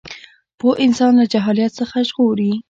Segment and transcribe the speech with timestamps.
[0.59, 2.51] پوهه انسان له جهالت څخه ژغوري.